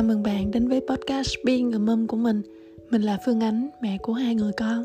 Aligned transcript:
Chào 0.00 0.06
mừng 0.06 0.22
bạn 0.22 0.50
đến 0.50 0.68
với 0.68 0.80
podcast 0.80 1.34
Being 1.44 1.72
a 1.72 1.78
Mom 1.78 2.06
của 2.06 2.16
mình. 2.16 2.42
Mình 2.90 3.02
là 3.02 3.18
Phương 3.24 3.40
Ánh, 3.40 3.68
mẹ 3.82 3.98
của 4.02 4.12
hai 4.12 4.34
người 4.34 4.52
con. 4.52 4.84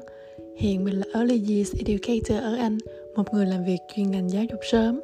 Hiện 0.58 0.84
mình 0.84 1.00
là 1.00 1.06
Early 1.14 1.56
Years 1.56 1.74
Educator 1.86 2.44
ở 2.44 2.56
Anh 2.56 2.78
Một 3.16 3.34
người 3.34 3.46
làm 3.46 3.64
việc 3.64 3.78
chuyên 3.96 4.12
ngành 4.12 4.30
giáo 4.30 4.44
dục 4.44 4.60
sớm. 4.72 5.02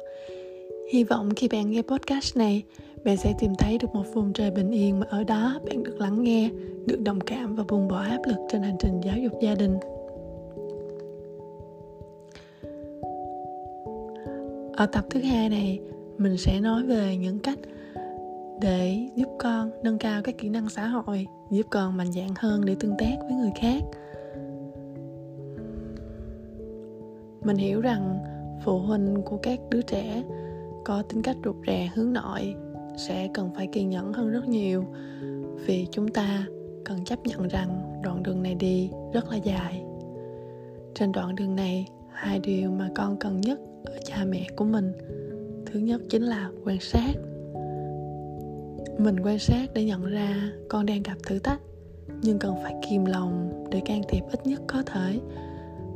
Hy 0.92 1.04
vọng 1.04 1.34
khi 1.34 1.48
bạn 1.48 1.70
nghe 1.70 1.82
podcast 1.82 2.36
này 2.36 2.62
Bạn 3.04 3.16
sẽ 3.16 3.34
tìm 3.38 3.52
thấy 3.58 3.78
được 3.78 3.94
một 3.94 4.04
vùng 4.14 4.32
trời 4.32 4.50
bình 4.50 4.70
yên 4.70 5.00
Mà 5.00 5.06
ở 5.10 5.24
đó 5.24 5.60
bạn 5.66 5.82
được 5.82 6.00
lắng 6.00 6.22
nghe 6.22 6.50
Được 6.86 7.00
đồng 7.00 7.20
cảm 7.20 7.56
và 7.56 7.64
buông 7.68 7.88
bỏ 7.88 8.02
áp 8.02 8.20
lực 8.26 8.38
trên 8.52 8.62
hành 8.62 8.76
trình 8.80 9.00
giáo 9.04 9.16
dục 9.18 9.32
gia 9.42 9.54
đình. 9.54 9.78
Ở 14.72 14.86
tập 14.86 15.04
thứ 15.10 15.20
hai 15.20 15.48
này 15.48 15.80
Mình 16.18 16.36
sẽ 16.36 16.60
nói 16.60 16.82
về 16.82 17.16
những 17.16 17.38
cách 17.38 17.58
để 18.60 19.08
giúp 19.16 19.28
con 19.38 19.70
nâng 19.82 19.98
cao 19.98 20.22
các 20.22 20.38
kỹ 20.38 20.48
năng 20.48 20.68
xã 20.68 20.86
hội, 20.86 21.26
giúp 21.50 21.66
con 21.70 21.96
mạnh 21.96 22.12
dạn 22.12 22.28
hơn 22.38 22.64
để 22.64 22.76
tương 22.80 22.96
tác 22.98 23.16
với 23.20 23.34
người 23.34 23.52
khác. 23.56 23.82
Mình 27.44 27.56
hiểu 27.56 27.80
rằng 27.80 28.18
phụ 28.64 28.78
huynh 28.78 29.22
của 29.24 29.36
các 29.36 29.60
đứa 29.70 29.82
trẻ 29.82 30.22
có 30.84 31.02
tính 31.02 31.22
cách 31.22 31.36
rụt 31.44 31.56
rè, 31.66 31.90
hướng 31.94 32.12
nội 32.12 32.54
sẽ 32.96 33.28
cần 33.34 33.50
phải 33.54 33.66
kiên 33.66 33.90
nhẫn 33.90 34.12
hơn 34.12 34.30
rất 34.30 34.48
nhiều, 34.48 34.84
vì 35.66 35.86
chúng 35.90 36.08
ta 36.08 36.46
cần 36.84 37.04
chấp 37.04 37.18
nhận 37.26 37.48
rằng 37.48 38.00
đoạn 38.02 38.22
đường 38.22 38.42
này 38.42 38.54
đi 38.54 38.90
rất 39.12 39.30
là 39.30 39.36
dài. 39.36 39.84
Trên 40.94 41.12
đoạn 41.12 41.34
đường 41.34 41.56
này, 41.56 41.86
hai 42.12 42.38
điều 42.38 42.70
mà 42.70 42.90
con 42.94 43.16
cần 43.16 43.40
nhất 43.40 43.60
ở 43.84 43.98
cha 44.04 44.24
mẹ 44.24 44.46
của 44.56 44.64
mình, 44.64 44.92
thứ 45.66 45.80
nhất 45.80 46.00
chính 46.10 46.22
là 46.22 46.50
quan 46.64 46.80
sát 46.80 47.12
mình 48.98 49.16
quan 49.22 49.38
sát 49.38 49.70
để 49.74 49.84
nhận 49.84 50.04
ra 50.04 50.52
con 50.68 50.86
đang 50.86 51.02
gặp 51.02 51.16
thử 51.26 51.38
thách, 51.38 51.60
nhưng 52.22 52.38
cần 52.38 52.56
phải 52.62 52.74
kìm 52.90 53.04
lòng 53.04 53.64
để 53.70 53.82
can 53.84 54.02
thiệp 54.08 54.22
ít 54.30 54.46
nhất 54.46 54.60
có 54.66 54.82
thể. 54.86 55.20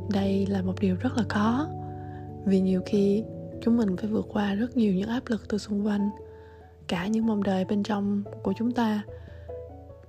Đây 0.09 0.45
là 0.45 0.61
một 0.61 0.73
điều 0.79 0.95
rất 0.95 1.17
là 1.17 1.23
khó, 1.29 1.67
vì 2.45 2.61
nhiều 2.61 2.81
khi 2.85 3.23
chúng 3.61 3.77
mình 3.77 3.97
phải 3.97 4.09
vượt 4.09 4.25
qua 4.29 4.53
rất 4.53 4.77
nhiều 4.77 4.93
những 4.93 5.09
áp 5.09 5.21
lực 5.27 5.49
từ 5.49 5.57
xung 5.57 5.85
quanh, 5.85 6.09
cả 6.87 7.07
những 7.07 7.25
mong 7.25 7.43
đợi 7.43 7.65
bên 7.65 7.83
trong 7.83 8.23
của 8.43 8.53
chúng 8.57 8.71
ta. 8.71 9.03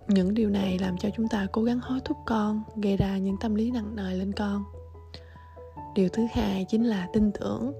Những 0.09 0.34
điều 0.34 0.50
này 0.50 0.78
làm 0.78 0.98
cho 0.98 1.09
chúng 1.16 1.28
ta 1.28 1.47
cố 1.53 1.62
gắng 1.62 1.81
hối 1.83 2.00
thúc 2.05 2.16
con 2.27 2.62
gây 2.83 2.97
ra 2.97 3.19
những 3.19 3.36
tâm 3.41 3.55
lý 3.55 3.70
nặng 3.70 3.97
nề 3.97 4.14
lên 4.14 4.33
con. 4.33 4.64
Điều 5.94 6.09
thứ 6.09 6.27
hai 6.33 6.66
chính 6.69 6.84
là 6.84 7.09
tin 7.12 7.33
tưởng. 7.33 7.72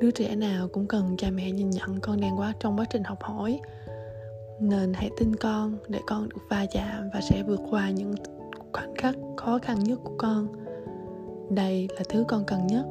Đứa 0.00 0.10
trẻ 0.10 0.36
nào 0.36 0.68
cũng 0.68 0.86
cần 0.86 1.16
cha 1.18 1.30
mẹ 1.30 1.50
nhìn 1.50 1.70
nhận 1.70 2.00
con 2.00 2.20
đang 2.20 2.38
quá 2.38 2.52
trong 2.60 2.78
quá 2.78 2.84
trình 2.90 3.04
học 3.04 3.22
hỏi 3.22 3.60
nên 4.62 4.92
hãy 4.94 5.10
tin 5.16 5.36
con 5.36 5.78
để 5.88 6.00
con 6.06 6.28
được 6.28 6.42
va 6.50 6.66
chạm 6.72 7.10
và 7.14 7.20
sẽ 7.20 7.42
vượt 7.42 7.60
qua 7.70 7.90
những 7.90 8.14
khoảnh 8.72 8.94
khắc 8.94 9.14
khó 9.36 9.58
khăn 9.58 9.84
nhất 9.84 10.00
của 10.04 10.14
con. 10.18 10.48
Đây 11.50 11.88
là 11.96 12.02
thứ 12.08 12.24
con 12.28 12.44
cần 12.46 12.66
nhất. 12.66 12.84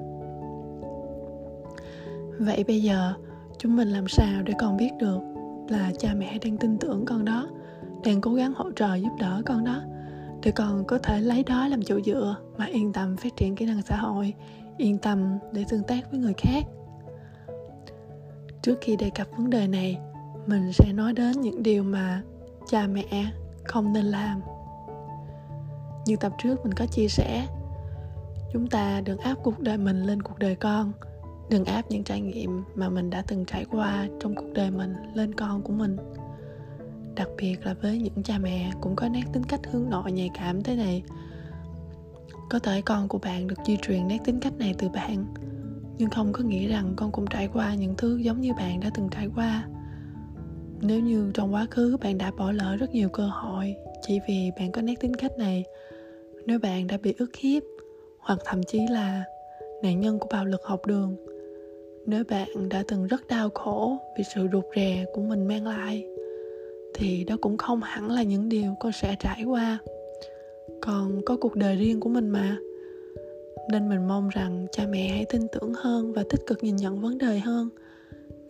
Vậy 2.40 2.64
bây 2.68 2.84
giờ, 2.84 3.14
chúng 3.58 3.76
mình 3.76 3.88
làm 3.88 4.08
sao 4.08 4.42
để 4.46 4.54
con 4.60 4.78
biết 4.78 4.92
được 5.00 5.20
là 5.70 5.92
cha 6.00 6.14
mẹ 6.18 6.38
đang 6.46 6.58
tin 6.58 6.78
tưởng 6.78 7.06
con 7.06 7.26
đó, 7.26 7.48
đang 8.06 8.22
cố 8.22 8.34
gắng 8.34 8.54
hỗ 8.56 8.72
trợ 8.72 8.96
giúp 8.96 9.12
đỡ 9.20 9.42
con 9.46 9.64
đó, 9.64 9.82
để 10.44 10.52
con 10.52 10.86
có 10.86 10.98
thể 10.98 11.22
lấy 11.22 11.44
đó 11.44 11.68
làm 11.68 11.84
chỗ 11.84 12.02
dựa 12.02 12.36
mà 12.58 12.66
yên 12.66 12.94
tâm 12.94 13.18
phát 13.18 13.38
triển 13.38 13.56
kỹ 13.56 13.66
năng 13.66 13.82
xã 13.82 13.96
hội, 13.96 14.34
yên 14.78 14.98
tâm 14.98 15.38
để 15.52 15.66
tương 15.70 15.84
tác 15.84 16.12
với 16.12 16.20
người 16.20 16.34
khác? 16.38 16.64
Trước 18.62 18.76
khi 18.82 18.96
đề 18.96 19.10
cập 19.10 19.28
vấn 19.38 19.50
đề 19.50 19.68
này 19.68 19.98
mình 20.48 20.74
sẽ 20.74 20.94
nói 20.94 21.14
đến 21.14 21.42
những 21.42 21.64
điều 21.64 21.84
mà 21.84 22.22
cha 22.68 22.88
mẹ 22.88 23.32
không 23.64 23.94
nên 23.94 24.06
làm. 24.06 24.42
Như 26.06 26.16
tập 26.16 26.32
trước 26.44 26.64
mình 26.64 26.74
có 26.74 26.86
chia 26.86 27.08
sẻ, 27.08 27.48
chúng 28.54 28.68
ta 28.68 29.02
đừng 29.02 29.18
áp 29.18 29.36
cuộc 29.44 29.60
đời 29.60 29.78
mình 29.78 30.04
lên 30.04 30.22
cuộc 30.22 30.40
đời 30.40 30.56
con. 30.56 30.92
Đừng 31.50 31.66
áp 31.66 31.82
những 31.90 32.04
trải 32.04 32.22
nghiệm 32.22 32.64
mà 32.76 32.90
mình 32.90 33.10
đã 33.10 33.24
từng 33.28 33.46
trải 33.46 33.66
qua 33.66 34.08
trong 34.20 34.36
cuộc 34.36 34.54
đời 34.54 34.72
mình 34.72 34.94
lên 35.14 35.34
con 35.34 35.62
của 35.62 35.74
mình. 35.74 35.98
Đặc 37.16 37.28
biệt 37.38 37.66
là 37.66 37.74
với 37.82 37.98
những 37.98 38.24
cha 38.24 38.38
mẹ 38.38 38.72
cũng 38.82 38.96
có 38.96 39.10
nét 39.10 39.24
tính 39.34 39.44
cách 39.44 39.60
hướng 39.72 39.90
nội 39.90 40.12
nhạy 40.12 40.30
cảm 40.34 40.64
thế 40.64 40.76
này. 40.76 41.04
Có 42.50 42.60
thể 42.60 42.82
con 42.82 43.08
của 43.08 43.18
bạn 43.18 43.48
được 43.48 43.56
di 43.66 43.78
truyền 43.82 44.08
nét 44.08 44.18
tính 44.26 44.40
cách 44.40 44.54
này 44.58 44.76
từ 44.78 44.90
bạn, 44.90 45.26
nhưng 45.98 46.10
không 46.10 46.34
có 46.34 46.44
nghĩa 46.44 46.68
rằng 46.68 46.94
con 46.96 47.12
cũng 47.12 47.28
trải 47.28 47.48
qua 47.48 47.76
những 47.76 47.96
thứ 47.98 48.18
giống 48.18 48.42
như 48.42 48.54
bạn 48.54 48.80
đã 48.80 48.90
từng 48.94 49.10
trải 49.10 49.28
qua 49.36 49.68
nếu 50.82 51.00
như 51.00 51.32
trong 51.34 51.54
quá 51.54 51.68
khứ 51.72 51.98
bạn 52.02 52.18
đã 52.18 52.32
bỏ 52.38 52.52
lỡ 52.52 52.76
rất 52.80 52.94
nhiều 52.94 53.10
cơ 53.10 53.24
hội 53.24 53.76
chỉ 54.02 54.20
vì 54.28 54.52
bạn 54.60 54.72
có 54.72 54.82
nét 54.82 54.96
tính 55.00 55.14
cách 55.14 55.38
này, 55.38 55.64
nếu 56.46 56.60
bạn 56.60 56.88
đã 56.88 56.98
bị 57.04 57.14
ức 57.18 57.36
hiếp 57.36 57.64
hoặc 58.20 58.40
thậm 58.46 58.64
chí 58.64 58.80
là 58.90 59.24
nạn 59.84 60.00
nhân 60.00 60.20
của 60.20 60.28
bạo 60.32 60.46
lực 60.46 60.62
học 60.64 60.86
đường, 60.86 61.16
nếu 62.06 62.24
bạn 62.30 62.70
đã 62.70 62.84
từng 62.88 63.08
rất 63.08 63.28
đau 63.28 63.50
khổ 63.50 63.98
vì 64.18 64.24
sự 64.36 64.48
rụt 64.54 64.66
rè 64.76 65.06
của 65.14 65.22
mình 65.22 65.48
mang 65.48 65.68
lại, 65.68 66.06
thì 66.94 67.24
đó 67.24 67.36
cũng 67.42 67.58
không 67.58 67.82
hẳn 67.82 68.12
là 68.12 68.24
những 68.24 68.50
điều 68.50 68.76
con 68.80 68.92
sẽ 68.92 69.16
trải 69.20 69.44
qua. 69.44 69.78
Còn 70.82 71.22
có 71.26 71.38
cuộc 71.42 71.56
đời 71.56 71.76
riêng 71.76 72.00
của 72.00 72.10
mình 72.10 72.30
mà. 72.30 72.58
Nên 73.72 73.90
mình 73.90 74.08
mong 74.08 74.30
rằng 74.30 74.68
cha 74.72 74.84
mẹ 74.90 75.08
hãy 75.08 75.26
tin 75.30 75.42
tưởng 75.52 75.74
hơn 75.74 76.14
và 76.14 76.24
tích 76.30 76.42
cực 76.48 76.64
nhìn 76.64 76.76
nhận 76.76 77.02
vấn 77.02 77.18
đề 77.18 77.40
hơn 77.40 77.70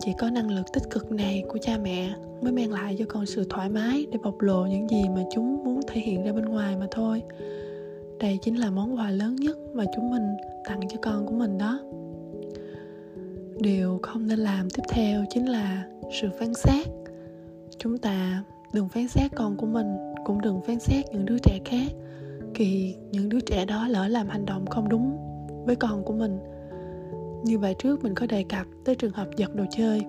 chỉ 0.01 0.13
có 0.13 0.29
năng 0.29 0.51
lực 0.51 0.66
tích 0.73 0.84
cực 0.89 1.12
này 1.12 1.44
của 1.50 1.57
cha 1.62 1.78
mẹ 1.78 2.13
mới 2.41 2.51
mang 2.51 2.72
lại 2.72 2.95
cho 3.00 3.06
con 3.07 3.25
sự 3.25 3.45
thoải 3.50 3.69
mái 3.69 4.06
để 4.12 4.19
bộc 4.23 4.41
lộ 4.41 4.66
những 4.66 4.89
gì 4.89 5.03
mà 5.16 5.23
chúng 5.34 5.63
muốn 5.63 5.79
thể 5.88 6.01
hiện 6.01 6.23
ra 6.23 6.31
bên 6.34 6.45
ngoài 6.45 6.75
mà 6.75 6.88
thôi. 6.91 7.22
Đây 8.19 8.39
chính 8.41 8.59
là 8.59 8.69
món 8.69 8.97
quà 8.97 9.09
lớn 9.09 9.35
nhất 9.35 9.57
mà 9.73 9.85
chúng 9.95 10.12
mình 10.12 10.23
tặng 10.66 10.79
cho 10.89 10.97
con 11.01 11.25
của 11.25 11.34
mình 11.34 11.57
đó. 11.57 11.79
Điều 13.59 14.00
không 14.01 14.28
nên 14.28 14.39
làm 14.39 14.69
tiếp 14.69 14.84
theo 14.89 15.25
chính 15.29 15.50
là 15.50 15.85
sự 16.22 16.28
phán 16.39 16.53
xét. 16.53 16.88
Chúng 17.78 17.97
ta 17.97 18.44
đừng 18.73 18.89
phán 18.89 19.07
xét 19.07 19.31
con 19.35 19.57
của 19.57 19.68
mình, 19.68 19.95
cũng 20.25 20.41
đừng 20.41 20.62
phán 20.62 20.79
xét 20.79 21.06
những 21.12 21.25
đứa 21.25 21.38
trẻ 21.38 21.59
khác 21.66 21.91
khi 22.53 22.95
những 23.12 23.29
đứa 23.29 23.39
trẻ 23.39 23.66
đó 23.66 23.88
lỡ 23.88 24.07
làm 24.07 24.29
hành 24.29 24.45
động 24.45 24.66
không 24.66 24.89
đúng 24.89 25.18
với 25.66 25.75
con 25.75 26.03
của 26.03 26.13
mình 26.13 26.39
như 27.44 27.57
bài 27.57 27.75
trước 27.79 28.03
mình 28.03 28.16
có 28.16 28.25
đề 28.28 28.44
cập 28.44 28.68
tới 28.85 28.96
trường 28.96 29.12
hợp 29.12 29.28
giật 29.38 29.56
đồ 29.56 29.63
chơi. 29.72 30.02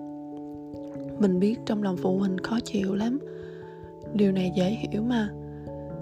Mình 1.19 1.39
biết 1.39 1.55
trong 1.65 1.83
lòng 1.83 1.97
phụ 1.97 2.17
huynh 2.17 2.37
khó 2.43 2.59
chịu 2.65 2.95
lắm. 2.95 3.19
Điều 4.13 4.31
này 4.31 4.51
dễ 4.55 4.69
hiểu 4.69 5.01
mà. 5.01 5.29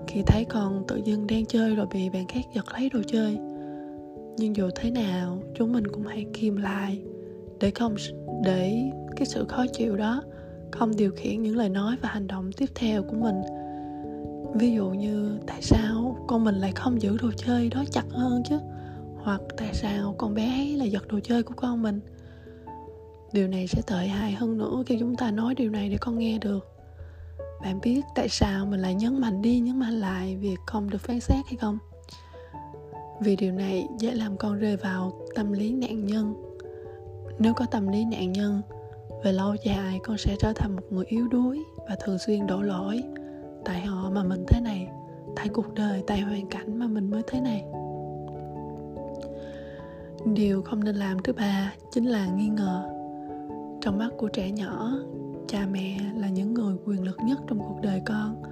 Khi 0.08 0.22
thấy 0.28 0.46
con 0.46 0.84
tự 0.88 1.02
dưng 1.06 1.28
đang 1.28 1.46
chơi 1.46 1.75
rồi 1.75 1.86
bị 1.94 2.09
bạn 2.09 2.28
khác 2.28 2.41
giật 2.53 2.66
lấy 2.74 2.90
đồ 2.90 3.00
chơi. 3.08 3.38
Nhưng 4.38 4.56
dù 4.56 4.70
thế 4.75 4.91
nào, 4.91 5.44
chúng 5.56 5.74
mình 5.74 5.88
cũng 5.88 6.03
hãy 6.03 6.25
kìm 6.34 6.58
lại 6.58 7.02
để 7.59 7.72
không 7.72 7.96
để 8.44 8.91
cái 9.16 9.25
sự 9.25 9.46
khó 9.46 9.66
chịu 9.74 9.97
đó 9.97 10.24
không 10.72 10.96
điều 10.96 11.12
khiển 11.12 11.41
những 11.41 11.58
lời 11.58 11.70
nói 11.70 11.96
và 12.02 12.09
hành 12.09 12.28
động 12.28 12.52
tiếp 12.58 12.66
theo 12.75 13.03
của 13.03 13.16
mình. 13.16 13.41
Ví 14.53 14.74
dụ 14.74 14.90
như, 14.90 15.38
tại 15.47 15.62
sao 15.62 16.18
con 16.28 16.44
mình 16.44 16.56
lại 16.56 16.72
không 16.75 17.02
giữ 17.02 17.18
đồ 17.22 17.31
chơi 17.38 17.70
đó 17.70 17.84
chặt 17.91 18.06
hơn 18.09 18.44
chứ? 18.50 18.59
Hoặc 19.24 19.42
tại 19.58 19.74
sao 19.74 20.16
con 20.18 20.34
bé 20.34 20.46
ấy 20.46 20.78
là 20.78 20.86
giật 20.86 21.08
đồ 21.08 21.20
chơi 21.24 21.44
của 21.44 21.54
con 21.58 21.82
mình? 21.82 22.00
Điều 23.34 23.48
này 23.48 23.68
sẽ 23.68 23.82
tệ 23.88 24.08
hại 24.08 24.32
hơn 24.32 24.58
nữa 24.58 24.84
khi 24.86 24.98
chúng 25.00 25.16
ta 25.16 25.32
nói 25.32 25.56
điều 25.56 25.72
này 25.72 25.90
để 25.90 25.98
con 26.02 26.18
nghe 26.18 26.38
được. 26.38 26.68
Bạn 27.62 27.80
biết 27.82 28.02
tại 28.16 28.30
sao 28.30 28.66
mình 28.66 28.80
lại 28.80 28.96
nhấn 28.96 29.22
mạnh 29.22 29.42
đi, 29.42 29.59
nhấn 29.59 29.80
mạnh 29.80 30.00
lại 30.00 30.36
việc 30.36 30.58
không 30.66 30.90
được 30.90 31.02
phán 31.02 31.20
xét 31.20 31.46
hay 31.46 31.56
không? 31.56 31.78
Vì 33.22 33.36
điều 33.36 33.52
này 33.52 33.88
dễ 34.00 34.12
làm 34.12 34.38
con 34.38 34.59
rơi 34.59 34.78
vào 34.78 35.22
tâm 35.36 35.52
lý 35.52 35.74
nạn 35.74 36.06
nhân. 36.06 36.34
Nếu 37.40 37.53
có 37.53 37.66
tâm 37.66 37.88
lý 37.88 38.06
nạn 38.06 38.32
nhân, 38.32 38.62
về 39.24 39.32
lâu 39.32 39.56
dài 39.66 40.00
con 40.03 40.17
sẽ 40.17 40.35
trở 40.40 40.53
thành 40.53 40.76
một 40.76 40.84
người 40.90 41.06
yếu 41.06 41.28
đuối 41.28 41.64
và 41.90 41.96
thường 42.03 42.17
xuyên 42.20 42.47
đổ 42.47 42.62
lỗi. 42.62 43.03
Tại 43.66 43.82
họ 43.82 44.09
mà 44.09 44.24
mình 44.24 44.46
thế 44.47 44.62
này, 44.62 44.88
tại 45.35 45.50
cuộc 45.50 45.74
đời, 45.74 46.03
tại 46.08 46.20
hoàn 46.22 46.47
cảnh 46.47 46.79
mà 46.79 46.88
mình 46.88 47.09
mới 47.12 47.22
thế 47.28 47.41
này 47.41 47.64
điều 50.26 50.62
không 50.62 50.84
nên 50.84 50.96
làm 50.96 51.18
thứ 51.23 51.34
ba 51.34 51.73
chính 51.91 52.06
là 52.06 52.28
nghi 52.28 52.47
ngờ. 52.47 52.90
Trong 53.82 53.97
mắt 53.97 54.09
của 54.18 54.28
trẻ 54.28 54.52
nhỏ, 54.52 54.91
cha 55.47 55.68
mẹ 55.72 56.00
là 56.16 56.29
những 56.29 56.53
người 56.53 56.76
quyền 56.85 57.03
lực 57.03 57.18
nhất 57.26 57.40
trong 57.47 57.59
cuộc 57.59 57.79
đời 57.82 58.02
con. 58.06 58.44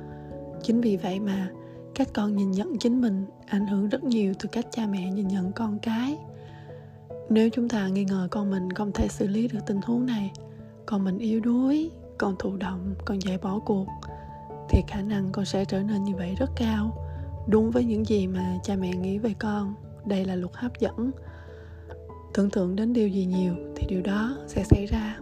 Chính 0.63 0.81
vì 0.81 0.97
vậy 0.97 1.19
mà 1.19 1.49
cách 1.95 2.07
con 2.13 2.35
nhìn 2.35 2.51
nhận 2.51 2.77
chính 2.79 3.01
mình 3.01 3.25
ảnh 3.45 3.67
hưởng 3.67 3.89
rất 3.89 4.03
nhiều 4.03 4.33
từ 4.39 4.49
cách 4.51 4.65
cha 4.71 4.87
mẹ 4.87 5.11
nhìn 5.11 5.27
nhận 5.27 5.51
con 5.51 5.79
cái. 5.79 6.17
Nếu 7.29 7.49
chúng 7.49 7.69
ta 7.69 7.87
nghi 7.87 8.05
ngờ 8.05 8.27
con 8.31 8.49
mình 8.49 8.71
không 8.71 8.91
thể 8.91 9.07
xử 9.07 9.27
lý 9.27 9.47
được 9.47 9.59
tình 9.65 9.81
huống 9.81 10.05
này, 10.05 10.31
con 10.85 11.03
mình 11.03 11.17
yếu 11.17 11.39
đuối, 11.39 11.91
con 12.17 12.35
thụ 12.39 12.57
động, 12.57 12.95
con 13.05 13.21
dễ 13.21 13.37
bỏ 13.37 13.59
cuộc, 13.65 13.87
thì 14.69 14.81
khả 14.87 15.01
năng 15.01 15.31
con 15.31 15.45
sẽ 15.45 15.65
trở 15.65 15.79
nên 15.83 16.03
như 16.03 16.15
vậy 16.15 16.35
rất 16.39 16.49
cao. 16.55 16.97
Đúng 17.47 17.71
với 17.71 17.83
những 17.85 18.05
gì 18.05 18.27
mà 18.27 18.57
cha 18.63 18.75
mẹ 18.75 18.93
nghĩ 18.93 19.17
về 19.17 19.33
con, 19.39 19.73
đây 20.05 20.25
là 20.25 20.35
luật 20.35 20.51
hấp 20.53 20.79
dẫn 20.79 21.11
tưởng 22.33 22.49
tượng 22.49 22.75
đến 22.75 22.93
điều 22.93 23.07
gì 23.07 23.25
nhiều 23.25 23.53
thì 23.75 23.87
điều 23.87 24.01
đó 24.01 24.37
sẽ 24.47 24.63
xảy 24.63 24.85
ra. 24.85 25.19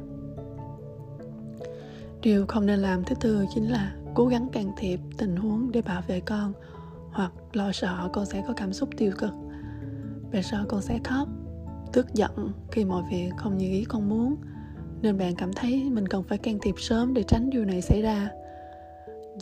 Điều 2.22 2.46
không 2.48 2.66
nên 2.66 2.80
làm 2.80 3.04
thứ 3.04 3.16
tư 3.22 3.46
chính 3.56 3.72
là 3.72 3.96
cố 4.16 4.26
gắng 4.26 4.48
can 4.52 4.72
thiệp 4.78 5.00
tình 5.18 5.36
huống 5.36 5.72
để 5.72 5.82
bảo 5.82 6.02
vệ 6.08 6.20
con, 6.20 6.54
hoặc 7.12 7.32
lo 7.54 7.72
sợ 7.72 8.10
con 8.14 8.26
sẽ 8.26 8.44
có 8.48 8.54
cảm 8.58 8.74
xúc 8.74 8.90
tiêu 8.98 9.12
cực. 9.18 9.32
Bạn 10.32 10.44
sợ 10.44 10.66
con 10.68 10.82
sẽ 10.82 11.00
khóc, 11.04 11.28
tức 11.94 12.14
giận 12.14 12.52
khi 12.72 12.86
mọi 12.86 13.04
việc 13.12 13.30
không 13.38 13.58
như 13.58 13.70
ý 13.70 13.84
con 13.84 14.10
muốn, 14.10 14.36
nên 15.02 15.18
bạn 15.18 15.36
cảm 15.36 15.54
thấy 15.54 15.84
mình 15.90 16.08
cần 16.08 16.24
phải 16.24 16.38
can 16.38 16.60
thiệp 16.62 16.76
sớm 16.78 17.14
để 17.14 17.24
tránh 17.24 17.50
điều 17.50 17.66
này 17.66 17.82
xảy 17.82 18.02
ra. 18.02 18.30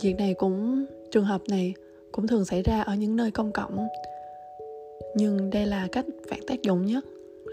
Việc 0.00 0.14
này 0.18 0.34
cũng, 0.34 0.86
trường 1.10 1.24
hợp 1.24 1.40
này 1.48 1.74
cũng 2.12 2.26
thường 2.26 2.44
xảy 2.44 2.62
ra 2.62 2.80
ở 2.80 2.94
những 2.94 3.16
nơi 3.16 3.30
công 3.30 3.52
cộng, 3.52 3.88
nhưng 5.14 5.50
đây 5.50 5.66
là 5.66 5.88
cách 5.92 6.04
phản 6.30 6.40
tác 6.46 6.62
dụng 6.62 6.86
nhất 6.86 7.04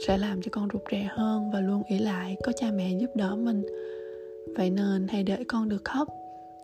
sẽ 0.08 0.18
làm 0.18 0.42
cho 0.42 0.50
con 0.52 0.68
rụt 0.74 0.82
rè 0.92 1.08
hơn 1.10 1.52
và 1.52 1.60
luôn 1.60 1.84
ỷ 1.88 1.98
lại 1.98 2.36
có 2.44 2.52
cha 2.52 2.72
mẹ 2.76 2.92
giúp 3.00 3.10
đỡ 3.16 3.36
mình. 3.36 3.64
Vậy 4.56 4.70
nên 4.70 5.08
hãy 5.08 5.24
để 5.24 5.38
con 5.48 5.70
được 5.70 5.86
khóc, 5.86 6.08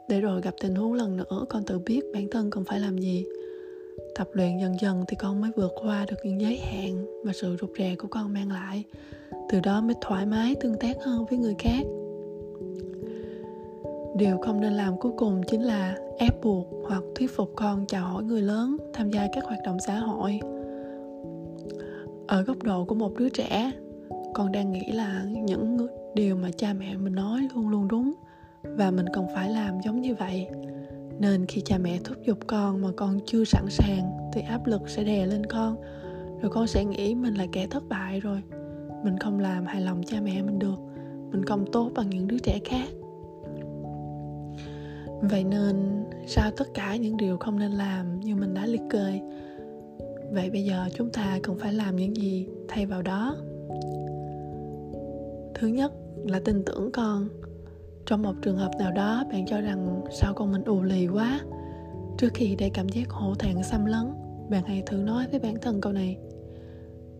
để 0.08 0.22
rồi 0.22 0.42
gặp 0.42 0.54
tình 0.62 0.76
huống 0.76 0.94
lần 0.94 1.18
nữa 1.18 1.46
con 1.50 1.64
tự 1.64 1.80
biết 1.80 2.02
bản 2.14 2.28
thân 2.32 2.50
cần 2.52 2.64
phải 2.64 2.80
làm 2.80 2.98
gì. 2.98 3.26
Tập 4.16 4.28
luyện 4.34 4.58
dần 4.58 4.76
dần 4.82 5.04
thì 5.08 5.18
con 5.20 5.42
mới 5.42 5.52
vượt 5.56 5.72
qua 5.82 6.06
được 6.10 6.18
những 6.24 6.42
giới 6.42 6.58
hạn 6.58 7.06
mà 7.26 7.32
sự 7.34 7.58
rụt 7.62 7.70
rè 7.78 7.96
của 7.96 8.08
con 8.08 8.34
mang 8.34 8.52
lại. 8.52 8.84
Từ 9.50 9.60
đó 9.60 9.82
mới 9.82 9.96
thoải 10.02 10.26
mái, 10.26 10.56
tương 10.56 10.78
tác 10.80 10.98
hơn 11.02 11.26
với 11.30 11.40
người 11.40 11.56
khác. 11.60 11.82
Điều 14.18 14.38
không 14.38 14.62
nên 14.62 14.74
làm 14.74 15.00
cuối 15.00 15.12
cùng 15.18 15.42
chính 15.48 15.62
là 15.62 15.98
ép 16.18 16.44
buộc 16.44 16.68
hoặc 16.88 17.04
thuyết 17.16 17.32
phục 17.36 17.52
con 17.56 17.86
chào 17.88 18.06
hỏi 18.06 18.24
người 18.24 18.42
lớn, 18.42 18.78
tham 18.94 19.10
gia 19.10 19.28
các 19.34 19.44
hoạt 19.46 19.60
động 19.66 19.78
xã 19.88 20.00
hội 20.00 20.40
ở 22.30 22.42
góc 22.42 22.64
độ 22.64 22.86
của 22.86 22.96
một 22.96 23.14
đứa 23.18 23.30
trẻ, 23.30 23.72
con 24.34 24.52
đang 24.52 24.72
nghĩ 24.72 24.92
là 24.92 25.24
những 25.24 25.88
điều 26.16 26.36
mà 26.36 26.50
cha 26.58 26.74
mẹ 26.74 26.98
mình 26.98 27.16
nói 27.16 27.48
luôn 27.56 27.70
luôn 27.70 27.88
đúng 27.88 28.14
và 28.64 28.92
mình 28.92 29.06
cần 29.14 29.28
phải 29.36 29.50
làm 29.50 29.82
giống 29.84 30.02
như 30.02 30.16
vậy. 30.16 30.48
Nên 31.20 31.46
khi 31.46 31.62
cha 31.66 31.78
mẹ 31.78 32.00
thúc 32.04 32.18
giục 32.26 32.38
con 32.48 32.82
mà 32.82 32.90
con 32.96 33.20
chưa 33.26 33.44
sẵn 33.44 33.66
sàng 33.70 34.30
thì 34.34 34.42
áp 34.42 34.68
lực 34.68 34.90
sẽ 34.90 35.04
đè 35.04 35.26
lên 35.26 35.46
con, 35.46 35.76
rồi 36.42 36.52
con 36.52 36.68
sẽ 36.68 36.86
nghĩ 36.86 37.16
mình 37.16 37.34
là 37.34 37.46
kẻ 37.52 37.68
thất 37.68 37.84
bại 37.90 38.20
rồi. 38.20 38.42
Mình 39.04 39.18
không 39.18 39.40
làm 39.40 39.66
hài 39.66 39.82
lòng 39.82 40.02
cha 40.06 40.22
mẹ 40.22 40.42
mình 40.42 40.60
được, 40.60 40.80
mình 41.32 41.46
không 41.46 41.72
tốt 41.72 41.92
bằng 41.96 42.10
những 42.10 42.28
đứa 42.28 42.38
trẻ 42.44 42.60
khác. 42.66 42.90
Vậy 45.22 45.44
nên, 45.44 46.06
sau 46.28 46.52
tất 46.58 46.66
cả 46.74 46.96
những 46.96 47.18
điều 47.18 47.38
không 47.38 47.60
nên 47.60 47.72
làm 47.72 48.20
như 48.20 48.36
mình 48.36 48.54
đã 48.54 48.66
liệt 48.66 48.82
kê 48.90 49.20
vậy 50.32 50.50
bây 50.50 50.64
giờ 50.64 50.90
chúng 50.96 51.10
ta 51.12 51.40
cần 51.44 51.58
phải 51.60 51.74
làm 51.74 51.96
những 51.96 52.16
gì 52.16 52.48
thay 52.68 52.86
vào 52.86 53.02
đó? 53.02 53.36
Thứ 55.56 55.68
nhất 55.68 55.92
là 56.26 56.40
tin 56.46 56.64
tưởng 56.66 56.92
con. 56.94 57.28
Trong 58.06 58.22
một 58.22 58.34
trường 58.42 58.58
hợp 58.58 58.72
nào 58.80 58.92
đó, 58.92 59.24
bạn 59.32 59.46
cho 59.46 59.62
rằng 59.62 60.02
sao 60.12 60.34
con 60.34 60.52
mình 60.52 60.64
ù 60.64 60.82
lì 60.82 61.08
quá, 61.08 61.40
trước 62.18 62.30
khi 62.34 62.56
để 62.56 62.70
cảm 62.74 62.90
giác 62.90 63.10
hổ 63.10 63.36
thẹn 63.36 63.64
xâm 63.64 63.86
lấn, 63.86 64.14
bạn 64.50 64.64
hãy 64.66 64.84
thử 64.86 64.98
nói 64.98 65.28
với 65.32 65.40
bản 65.40 65.56
thân 65.62 65.82
câu 65.82 65.94
này. 65.94 66.18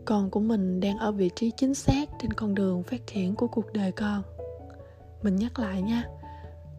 Con 0.06 0.30
của 0.30 0.40
mình 0.40 0.80
đang 0.80 0.98
ở 0.98 1.12
vị 1.12 1.30
trí 1.36 1.52
chính 1.58 1.74
xác 1.74 2.10
trên 2.22 2.34
con 2.34 2.56
đường 2.56 2.84
phát 2.84 3.08
triển 3.08 3.36
của 3.36 3.48
cuộc 3.48 3.74
đời 3.74 3.92
con. 3.92 4.22
Mình 5.22 5.36
nhắc 5.36 5.60
lại 5.60 5.82
nha, 5.82 6.04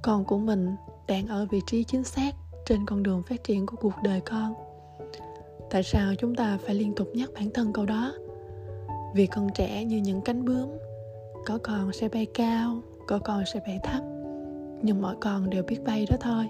con 0.03 0.25
của 0.25 0.39
mình 0.39 0.71
đang 1.09 1.27
ở 1.27 1.47
vị 1.51 1.61
trí 1.67 1.85
chính 1.85 2.05
xác 2.05 2.35
trên 2.67 2.87
con 2.87 3.03
đường 3.03 3.23
phát 3.23 3.45
triển 3.45 3.67
của 3.67 3.77
cuộc 3.81 3.95
đời 4.05 4.21
con 4.21 4.70
tại 5.71 5.83
sao 5.83 6.15
chúng 6.19 6.35
ta 6.35 6.59
phải 6.67 6.75
liên 6.75 6.95
tục 6.95 7.09
nhắc 7.15 7.31
bản 7.35 7.51
thân 7.55 7.73
câu 7.73 7.87
đó? 7.87 8.13
Vì 9.15 9.27
con 9.27 9.49
trẻ 9.55 9.85
như 9.85 9.97
những 9.97 10.21
cánh 10.21 10.45
bướm, 10.45 10.69
có 11.47 11.59
con 11.63 11.93
sẽ 11.93 12.09
bay 12.09 12.27
cao, 12.35 12.83
có 13.07 13.19
con 13.19 13.43
sẽ 13.55 13.61
bay 13.67 13.79
thấp, 13.83 14.03
nhưng 14.83 15.03
mỗi 15.03 15.15
con 15.21 15.51
đều 15.51 15.63
biết 15.63 15.85
bay 15.85 16.07
đó 16.11 16.17
thôi. 16.21 16.49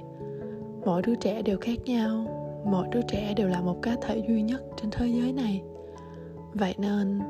Mỗi 0.85 1.03
đứa 1.03 1.15
trẻ 1.15 1.43
đều 1.43 1.59
khác 1.61 1.79
nhau, 1.85 2.27
mỗi 2.65 2.87
đứa 2.91 3.03
trẻ 3.09 3.35
đều 3.35 3.49
là 3.49 3.61
một 3.61 3.83
cá 3.83 3.97
thể 4.03 4.23
duy 4.29 4.43
nhất 4.43 4.63
trên 4.77 4.91
thế 4.91 5.07
giới 5.07 5.33
này. 5.33 5.63
Vậy 6.55 6.75
nên, 6.79 7.21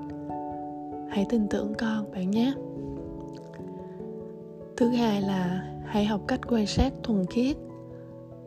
hãy 1.11 1.27
tin 1.29 1.49
tưởng 1.49 1.75
con 1.79 2.11
bạn 2.13 2.31
nhé. 2.31 2.53
Thứ 4.77 4.89
hai 4.89 5.23
là 5.23 5.67
hãy 5.87 6.05
học 6.05 6.21
cách 6.29 6.41
quan 6.49 6.67
sát 6.67 6.93
thuần 7.03 7.27
khiết. 7.27 7.57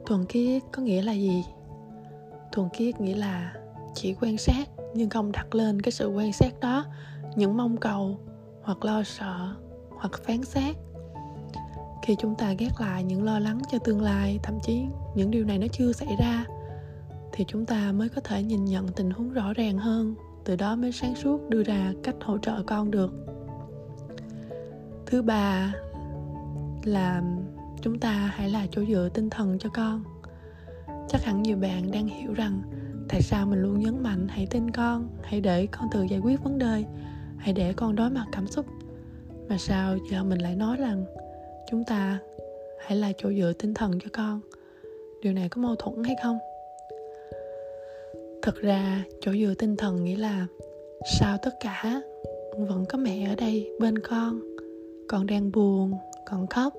Thuần 0.06 0.26
khiết 0.26 0.64
có 0.72 0.82
nghĩa 0.82 1.02
là 1.02 1.14
gì? 1.14 1.44
Thuần 2.54 2.70
khiết 2.70 3.02
nghĩa 3.02 3.16
là 3.16 3.54
chỉ 3.94 4.16
quan 4.22 4.38
sát 4.38 4.70
nhưng 4.96 5.10
không 5.10 5.32
đặt 5.32 5.56
lên 5.56 5.82
cái 5.82 5.92
sự 5.92 6.08
quan 6.08 6.34
sát 6.34 6.60
đó. 6.60 6.86
Những 7.36 7.58
mong 7.58 7.78
cầu 7.78 8.20
hoặc 8.64 8.86
lo 8.86 9.04
sợ 9.04 9.56
hoặc 9.90 10.12
phán 10.24 10.44
xét. 10.44 10.76
Khi 12.04 12.16
chúng 12.20 12.36
ta 12.36 12.54
gác 12.54 12.82
lại 12.82 13.04
những 13.04 13.24
lo 13.24 13.40
lắng 13.40 13.62
cho 13.72 13.78
tương 13.80 14.02
lai, 14.02 14.40
thậm 14.44 14.60
chí 14.64 14.82
những 15.16 15.32
điều 15.32 15.46
này 15.46 15.58
nó 15.58 15.68
chưa 15.72 15.92
xảy 15.92 16.16
ra, 16.20 16.46
thì 17.32 17.46
chúng 17.48 17.66
ta 17.66 17.92
mới 17.92 18.10
có 18.10 18.22
thể 18.22 18.44
nhìn 18.44 18.66
nhận 18.66 18.88
tình 18.88 19.12
huống 19.12 19.34
rõ 19.34 19.54
ràng 19.54 19.78
hơn. 19.78 20.16
Từ 20.44 20.56
đó 20.56 20.76
mới 20.76 20.92
sáng 20.92 21.16
suốt 21.16 21.50
đưa 21.50 21.64
ra 21.64 21.94
cách 22.04 22.16
hỗ 22.22 22.38
trợ 22.38 22.64
con 22.68 22.92
được. 22.92 23.14
Thứ 25.06 25.22
ba 25.22 25.74
là 26.84 27.22
chúng 27.82 28.00
ta 28.00 28.12
hãy 28.12 28.50
là 28.50 28.68
chỗ 28.72 28.86
dựa 28.86 29.10
tinh 29.14 29.30
thần 29.30 29.60
cho 29.60 29.70
con 29.70 30.04
chắc 31.10 31.24
hẳn 31.24 31.44
nhiều 31.44 31.58
bạn 31.58 31.92
đang 31.92 32.08
hiểu 32.08 32.34
rằng 32.34 32.62
tại 33.10 33.22
sao 33.22 33.46
mình 33.46 33.62
luôn 33.62 33.80
nhấn 33.80 34.04
mạnh 34.04 34.28
hãy 34.30 34.48
tin 34.50 34.72
con, 34.72 35.10
hãy 35.24 35.42
để 35.42 35.68
con 35.72 35.88
tự 35.94 36.04
giải 36.04 36.20
quyết 36.20 36.44
vấn 36.44 36.58
đề, 36.58 36.84
hãy 37.38 37.54
để 37.54 37.74
con 37.74 37.96
đối 37.96 38.10
mặt 38.10 38.26
cảm 38.32 38.48
xúc. 38.48 38.66
Mà 39.50 39.58
sao 39.58 39.98
giờ 40.12 40.24
mình 40.24 40.40
lại 40.40 40.56
nói 40.56 40.78
rằng 40.78 41.06
chúng 41.72 41.84
ta 41.84 42.20
hãy 42.80 42.98
là 42.98 43.12
chỗ 43.18 43.34
dựa 43.34 43.54
tinh 43.60 43.74
thần 43.74 44.00
cho 44.00 44.10
con? 44.14 44.42
Điều 45.22 45.34
này 45.34 45.50
có 45.50 45.62
mâu 45.62 45.76
thuẫn 45.76 46.04
hay 46.04 46.16
không? 46.24 46.38
Thật 48.42 48.56
ra, 48.62 49.04
chỗ 49.22 49.32
dựa 49.32 49.54
tinh 49.60 49.76
thần 49.78 50.04
nghĩa 50.04 50.18
là 50.18 50.48
sau 51.20 51.38
tất 51.42 51.52
cả 51.60 52.02
vẫn 52.58 52.86
có 52.90 52.98
mẹ 52.98 53.30
ở 53.32 53.36
đây 53.36 53.70
bên 53.80 53.98
con? 53.98 54.42
Con 55.08 55.28
đang 55.28 55.52
buồn, 55.52 55.94
con 56.26 56.48
khóc, 56.48 56.74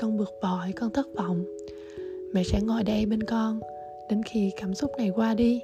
con 0.00 0.16
bực 0.16 0.30
bội, 0.42 0.72
con 0.76 0.90
thất 0.90 1.06
vọng 1.16 1.44
mẹ 2.32 2.42
sẽ 2.42 2.60
ngồi 2.60 2.82
đây 2.82 3.06
bên 3.06 3.22
con, 3.22 3.60
đến 4.10 4.22
khi 4.22 4.52
cảm 4.56 4.74
xúc 4.74 4.90
này 4.98 5.10
qua 5.10 5.34
đi. 5.34 5.60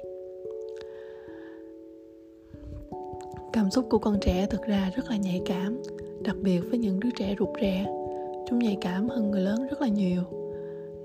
Cảm 3.53 3.71
xúc 3.71 3.85
của 3.89 3.97
con 3.97 4.17
trẻ 4.21 4.47
thực 4.49 4.61
ra 4.61 4.91
rất 4.95 5.09
là 5.09 5.17
nhạy 5.17 5.41
cảm, 5.45 5.81
đặc 6.23 6.35
biệt 6.41 6.59
với 6.59 6.79
những 6.79 6.99
đứa 6.99 7.09
trẻ 7.15 7.35
rụt 7.39 7.49
rè. 7.61 7.85
Chúng 8.49 8.59
nhạy 8.59 8.77
cảm 8.81 9.09
hơn 9.09 9.31
người 9.31 9.41
lớn 9.41 9.67
rất 9.67 9.81
là 9.81 9.87
nhiều. 9.87 10.21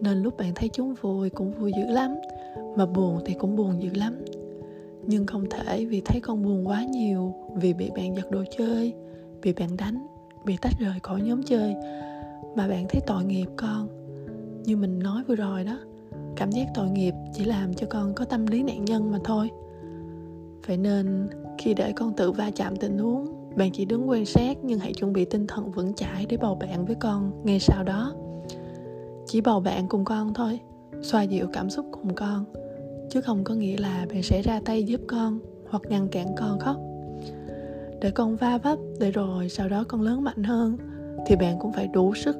Nên 0.00 0.22
lúc 0.22 0.36
bạn 0.36 0.52
thấy 0.54 0.68
chúng 0.72 0.94
vui 0.94 1.30
cũng 1.30 1.52
vui 1.52 1.72
dữ 1.76 1.92
lắm, 1.92 2.14
mà 2.76 2.86
buồn 2.86 3.18
thì 3.24 3.34
cũng 3.34 3.56
buồn 3.56 3.82
dữ 3.82 3.90
lắm. 3.94 4.24
Nhưng 5.06 5.26
không 5.26 5.44
thể 5.50 5.84
vì 5.84 6.00
thấy 6.04 6.20
con 6.20 6.42
buồn 6.42 6.68
quá 6.68 6.84
nhiều, 6.84 7.34
vì 7.54 7.72
bị 7.72 7.90
bạn 7.96 8.16
giật 8.16 8.30
đồ 8.30 8.44
chơi, 8.58 8.92
bị 9.42 9.52
bạn 9.52 9.76
đánh, 9.76 10.06
bị 10.44 10.56
tách 10.60 10.74
rời 10.80 10.94
khỏi 11.02 11.20
nhóm 11.20 11.42
chơi, 11.42 11.74
mà 12.54 12.68
bạn 12.68 12.86
thấy 12.88 13.00
tội 13.06 13.24
nghiệp 13.24 13.46
con 13.56 13.99
như 14.64 14.76
mình 14.76 14.98
nói 14.98 15.22
vừa 15.28 15.34
rồi 15.34 15.64
đó, 15.64 15.78
cảm 16.36 16.50
giác 16.50 16.66
tội 16.74 16.90
nghiệp 16.90 17.14
chỉ 17.32 17.44
làm 17.44 17.74
cho 17.74 17.86
con 17.90 18.14
có 18.14 18.24
tâm 18.24 18.46
lý 18.46 18.62
nạn 18.62 18.84
nhân 18.84 19.10
mà 19.10 19.18
thôi. 19.24 19.50
Vậy 20.66 20.76
nên, 20.76 21.28
khi 21.58 21.74
để 21.74 21.92
con 21.92 22.12
tự 22.16 22.32
va 22.32 22.50
chạm 22.50 22.76
tình 22.76 22.98
huống, 22.98 23.26
bạn 23.56 23.70
chỉ 23.72 23.84
đứng 23.84 24.08
quan 24.08 24.26
sát 24.26 24.56
nhưng 24.62 24.78
hãy 24.78 24.92
chuẩn 24.92 25.12
bị 25.12 25.24
tinh 25.24 25.46
thần 25.46 25.70
vững 25.70 25.94
chãi 25.94 26.26
để 26.28 26.36
bầu 26.36 26.54
bạn 26.54 26.84
với 26.84 26.96
con 27.00 27.32
ngay 27.44 27.60
sau 27.60 27.84
đó. 27.84 28.14
Chỉ 29.26 29.40
bầu 29.40 29.60
bạn 29.60 29.88
cùng 29.88 30.04
con 30.04 30.34
thôi, 30.34 30.60
xoa 31.02 31.22
dịu 31.22 31.46
cảm 31.52 31.70
xúc 31.70 31.86
cùng 31.90 32.14
con, 32.14 32.44
chứ 33.10 33.20
không 33.20 33.44
có 33.44 33.54
nghĩa 33.54 33.76
là 33.76 34.06
bạn 34.08 34.22
sẽ 34.22 34.42
ra 34.42 34.60
tay 34.64 34.84
giúp 34.84 35.00
con 35.08 35.38
hoặc 35.70 35.82
ngăn 35.88 36.08
cản 36.08 36.26
con 36.36 36.58
khóc. 36.58 36.76
Để 38.00 38.10
con 38.10 38.36
va 38.36 38.58
vấp 38.58 38.78
để 39.00 39.10
rồi 39.10 39.48
sau 39.48 39.68
đó 39.68 39.84
con 39.88 40.00
lớn 40.00 40.24
mạnh 40.24 40.42
hơn, 40.42 40.76
thì 41.26 41.36
bạn 41.36 41.58
cũng 41.58 41.72
phải 41.72 41.88
đủ 41.88 42.14
sức 42.14 42.36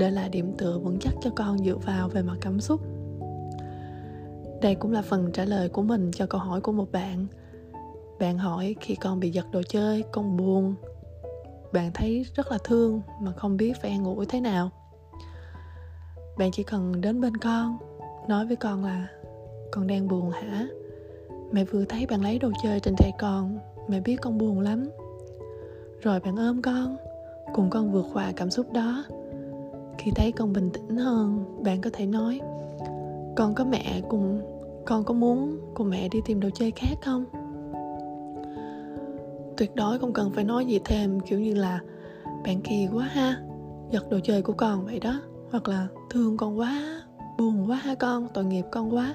để 0.00 0.10
là 0.10 0.28
điểm 0.28 0.52
tựa 0.58 0.78
vững 0.78 0.98
chắc 1.00 1.14
cho 1.20 1.30
con 1.36 1.58
dựa 1.58 1.76
vào 1.76 2.08
về 2.08 2.22
mặt 2.22 2.36
cảm 2.40 2.60
xúc. 2.60 2.80
Đây 4.62 4.74
cũng 4.74 4.92
là 4.92 5.02
phần 5.02 5.32
trả 5.32 5.44
lời 5.44 5.68
của 5.68 5.82
mình 5.82 6.10
cho 6.14 6.26
câu 6.26 6.40
hỏi 6.40 6.60
của 6.60 6.72
một 6.72 6.92
bạn. 6.92 7.26
Bạn 8.20 8.38
hỏi 8.38 8.76
khi 8.80 8.94
con 8.94 9.20
bị 9.20 9.30
giật 9.30 9.46
đồ 9.52 9.62
chơi, 9.68 10.04
con 10.12 10.36
buồn. 10.36 10.74
Bạn 11.72 11.90
thấy 11.94 12.26
rất 12.34 12.52
là 12.52 12.58
thương 12.64 13.02
mà 13.20 13.32
không 13.32 13.56
biết 13.56 13.72
phải 13.82 13.90
an 13.90 14.04
ủi 14.04 14.26
thế 14.26 14.40
nào. 14.40 14.70
Bạn 16.38 16.50
chỉ 16.52 16.62
cần 16.62 17.00
đến 17.00 17.20
bên 17.20 17.36
con, 17.36 17.78
nói 18.28 18.46
với 18.46 18.56
con 18.56 18.84
là, 18.84 19.08
con 19.70 19.86
đang 19.86 20.08
buồn 20.08 20.30
hả? 20.30 20.66
Mẹ 21.52 21.64
vừa 21.64 21.84
thấy 21.84 22.06
bạn 22.06 22.22
lấy 22.22 22.38
đồ 22.38 22.50
chơi 22.62 22.80
trên 22.80 22.94
tay 22.98 23.12
con, 23.18 23.58
mẹ 23.88 24.00
biết 24.00 24.16
con 24.20 24.38
buồn 24.38 24.60
lắm. 24.60 24.90
Rồi 26.02 26.20
bạn 26.20 26.36
ôm 26.36 26.62
con, 26.62 26.96
cùng 27.54 27.70
con 27.70 27.92
vượt 27.92 28.06
qua 28.12 28.32
cảm 28.36 28.50
xúc 28.50 28.72
đó 28.72 29.04
khi 30.00 30.10
thấy 30.14 30.32
con 30.32 30.52
bình 30.52 30.70
tĩnh 30.70 30.96
hơn, 30.96 31.44
bạn 31.64 31.80
có 31.80 31.90
thể 31.92 32.06
nói, 32.06 32.40
con 33.36 33.54
có 33.54 33.64
mẹ 33.64 34.00
cùng, 34.08 34.40
con 34.86 35.04
có 35.04 35.14
muốn 35.14 35.58
cùng 35.74 35.90
mẹ 35.90 36.08
đi 36.08 36.20
tìm 36.24 36.40
đồ 36.40 36.48
chơi 36.54 36.70
khác 36.70 36.94
không? 37.02 37.24
Tuyệt 39.56 39.74
đối 39.74 39.98
không 39.98 40.12
cần 40.12 40.30
phải 40.30 40.44
nói 40.44 40.66
gì 40.66 40.80
thêm, 40.84 41.20
kiểu 41.20 41.40
như 41.40 41.54
là, 41.54 41.80
bạn 42.44 42.60
kỳ 42.60 42.88
quá 42.92 43.04
ha, 43.04 43.36
giật 43.90 44.10
đồ 44.10 44.18
chơi 44.24 44.42
của 44.42 44.52
con 44.52 44.84
vậy 44.84 45.00
đó. 45.00 45.20
Hoặc 45.50 45.68
là, 45.68 45.86
thương 46.10 46.36
con 46.36 46.58
quá, 46.58 47.02
buồn 47.38 47.70
quá 47.70 47.76
ha 47.76 47.94
con, 47.94 48.28
tội 48.34 48.44
nghiệp 48.44 48.64
con 48.70 48.94
quá. 48.94 49.14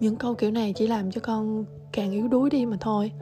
Những 0.00 0.16
câu 0.16 0.34
kiểu 0.34 0.50
này 0.50 0.72
chỉ 0.76 0.86
làm 0.86 1.10
cho 1.10 1.20
con 1.20 1.64
càng 1.92 2.10
yếu 2.10 2.28
đuối 2.28 2.50
đi 2.50 2.66
mà 2.66 2.76
thôi. 2.80 3.12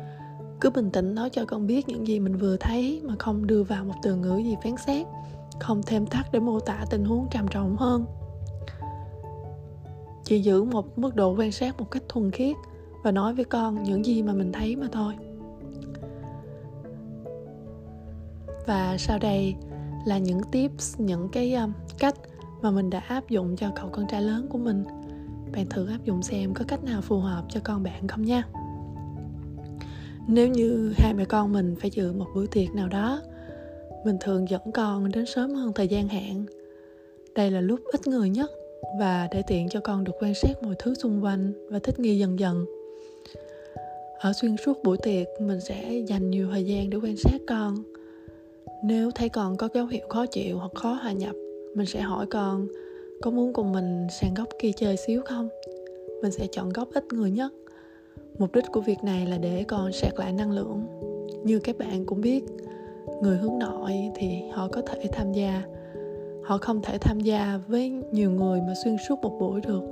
Cứ 0.61 0.71
bình 0.71 0.91
tĩnh 0.91 1.14
nói 1.14 1.31
cho 1.31 1.45
con 1.45 1.67
biết 1.67 1.88
những 1.88 2.07
gì 2.07 2.21
mình 2.21 2.37
vừa 2.37 2.57
thấy 2.57 3.00
mà 3.05 3.14
không 3.19 3.47
đưa 3.47 3.62
vào 3.62 3.85
một 3.85 3.95
từ 4.03 4.14
ngữ 4.14 4.37
gì 4.37 4.57
phán 4.64 4.75
xét 4.87 5.07
không 5.61 5.83
thêm 5.87 6.07
thắt 6.07 6.33
để 6.33 6.41
mô 6.41 6.61
tả 6.61 6.85
tình 6.91 7.05
huống 7.05 7.27
trầm 7.31 7.49
trọng 7.49 7.77
hơn. 7.77 8.07
Chỉ 10.25 10.41
giữ 10.41 10.65
một 10.65 10.99
mức 10.99 11.17
độ 11.17 11.35
quan 11.39 11.53
sát 11.53 11.79
một 11.79 11.91
cách 11.91 12.03
thuần 12.09 12.31
khiết 12.31 12.57
và 13.03 13.11
nói 13.11 13.35
với 13.35 13.45
con 13.45 13.83
những 13.83 14.05
gì 14.05 14.23
mà 14.23 14.33
mình 14.33 14.53
thấy 14.53 14.77
mà 14.77 14.87
thôi. 14.93 15.15
Và 18.67 18.97
sau 18.99 19.19
đây 19.19 19.55
là 20.07 20.19
những 20.19 20.41
tips 20.53 21.01
những 21.01 21.29
cái 21.29 21.55
um, 21.55 21.73
cách 21.99 22.15
mà 22.63 22.71
mình 22.71 22.91
đã 22.91 22.99
áp 22.99 23.29
dụng 23.29 23.57
cho 23.57 23.71
cậu 23.77 23.89
con 23.89 24.07
trai 24.07 24.23
lớn 24.23 24.47
của 24.51 24.59
mình. 24.59 24.85
Bạn 25.53 25.67
thử 25.71 25.87
áp 25.87 26.05
dụng 26.05 26.23
xem 26.23 26.55
có 26.55 26.65
cách 26.69 26.85
nào 26.85 27.01
phù 27.01 27.21
hợp 27.21 27.45
cho 27.49 27.61
con 27.65 27.83
bạn 27.83 28.09
không 28.09 28.23
nha. 28.23 28.43
Nếu 30.27 30.49
như 30.49 30.95
hai 30.97 31.15
mẹ 31.15 31.25
con 31.25 31.53
mình 31.53 31.77
phải 31.81 31.91
dự 31.91 32.13
một 32.13 32.27
bữa 32.35 32.47
tiệc 32.47 32.75
nào 32.75 32.89
đó 32.89 33.21
mình 34.05 34.17
thường 34.21 34.49
dẫn 34.49 34.73
con 34.75 35.13
đến 35.13 35.27
sớm 35.27 35.55
hơn 35.55 35.73
thời 35.73 35.89
gian 35.89 36.09
hẹn 36.09 36.47
đây 37.35 37.51
là 37.51 37.61
lúc 37.61 37.81
ít 37.93 38.07
người 38.07 38.29
nhất 38.29 38.51
và 38.99 39.29
để 39.33 39.43
tiện 39.47 39.69
cho 39.69 39.81
con 39.81 40.05
được 40.05 40.13
quan 40.21 40.35
sát 40.35 40.63
mọi 40.63 40.75
thứ 40.79 40.95
xung 40.95 41.25
quanh 41.25 41.53
và 41.71 41.79
thích 41.79 42.01
nghi 42.01 42.19
dần 42.19 42.39
dần. 42.39 42.65
Ở 44.19 44.33
xuyên 44.33 44.57
suốt 44.65 44.83
buổi 44.83 44.97
tiệc, 45.03 45.27
mình 45.41 45.61
sẽ 45.61 46.03
dành 46.07 46.31
nhiều 46.31 46.49
thời 46.53 46.65
gian 46.65 46.91
để 46.91 46.99
quan 47.03 47.17
sát 47.17 47.39
con. 47.47 47.75
Nếu 48.85 49.11
thấy 49.11 49.29
con 49.29 49.57
có 49.57 49.69
dấu 49.75 49.87
hiệu 49.87 50.07
khó 50.09 50.27
chịu 50.27 50.59
hoặc 50.59 50.71
khó 50.75 50.93
hòa 50.93 51.13
nhập, 51.13 51.35
mình 51.75 51.87
sẽ 51.87 52.01
hỏi 52.01 52.27
con, 52.27 52.69
có 53.23 53.31
muốn 53.31 53.53
cùng 53.53 53.73
mình 53.73 54.07
sang 54.21 54.35
góc 54.35 54.49
kia 54.59 54.71
chơi 54.77 54.97
xíu 54.97 55.23
không? 55.25 55.49
Mình 56.23 56.33
sẽ 56.33 56.47
chọn 56.53 56.69
góc 56.69 56.89
ít 56.95 57.05
người 57.13 57.31
nhất. 57.31 57.53
Mục 58.39 58.55
đích 58.55 58.65
của 58.73 58.81
việc 58.81 58.99
này 59.05 59.27
là 59.27 59.39
để 59.39 59.65
con 59.69 59.93
sạc 59.93 60.19
lại 60.19 60.33
năng 60.33 60.51
lượng. 60.51 60.87
Như 61.45 61.59
các 61.59 61.79
bạn 61.79 62.07
cũng 62.07 62.21
biết 62.21 62.45
người 63.23 63.37
hướng 63.37 63.59
nội 63.59 63.92
thì 64.14 64.49
họ 64.52 64.68
có 64.68 64.83
thể 64.87 65.09
tham 65.12 65.33
gia. 65.33 65.62
Họ 66.44 66.59
không 66.59 66.83
thể 66.83 66.99
tham 66.99 67.21
gia 67.21 67.61
với 67.68 67.90
nhiều 67.90 68.30
người 68.30 68.61
mà 68.61 68.73
xuyên 68.85 68.97
suốt 69.09 69.18
một 69.23 69.37
buổi 69.40 69.61
được, 69.61 69.83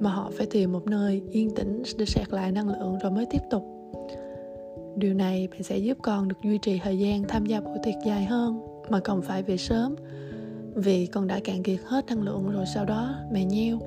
mà 0.00 0.10
họ 0.10 0.30
phải 0.36 0.46
tìm 0.46 0.72
một 0.72 0.86
nơi 0.86 1.22
yên 1.30 1.54
tĩnh 1.54 1.82
để 1.98 2.04
sạc 2.06 2.32
lại 2.32 2.52
năng 2.52 2.68
lượng 2.68 2.98
rồi 3.02 3.12
mới 3.12 3.26
tiếp 3.30 3.42
tục. 3.50 3.62
Điều 4.96 5.14
này 5.14 5.48
bạn 5.50 5.62
sẽ 5.62 5.78
giúp 5.78 5.98
con 6.02 6.28
được 6.28 6.36
duy 6.42 6.58
trì 6.58 6.80
thời 6.82 6.98
gian 6.98 7.22
tham 7.28 7.46
gia 7.46 7.60
buổi 7.60 7.78
tiệc 7.82 7.94
dài 8.06 8.24
hơn, 8.24 8.60
mà 8.88 9.00
còn 9.00 9.22
phải 9.22 9.42
về 9.42 9.56
sớm, 9.56 9.94
vì 10.74 11.06
con 11.06 11.26
đã 11.26 11.40
cạn 11.44 11.62
kiệt 11.62 11.80
hết 11.84 12.06
năng 12.06 12.22
lượng 12.22 12.50
rồi 12.52 12.64
sau 12.74 12.84
đó 12.84 13.14
mẹ 13.32 13.44
nheo. 13.44 13.78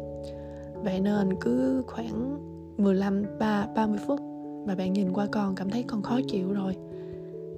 Vậy 0.76 1.00
nên 1.00 1.30
cứ 1.42 1.84
khoảng 1.88 2.40
15 2.78 3.26
3 3.40 3.68
30 3.76 4.00
phút 4.08 4.20
mà 4.68 4.76
bạn 4.76 4.94
nhìn 4.94 5.14
qua 5.14 5.28
con 5.32 5.56
cảm 5.56 5.70
thấy 5.70 5.84
con 5.84 6.02
khó 6.02 6.20
chịu 6.28 6.52
rồi 6.52 6.76